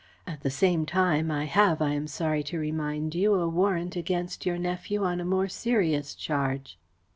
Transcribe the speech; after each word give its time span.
At 0.25 0.41
the 0.41 0.49
same 0.49 0.87
time 0.87 1.29
I 1.29 1.43
have, 1.45 1.79
I 1.79 1.93
am 1.93 2.07
sorry 2.07 2.41
to 2.45 2.57
remind 2.57 3.13
you, 3.13 3.35
a 3.35 3.47
warrant 3.47 3.95
against 3.95 4.47
your 4.47 4.57
nephew 4.57 5.03
on 5.03 5.21
a 5.21 5.25
more 5.25 5.47
serious 5.47 6.15
charge." 6.15 6.79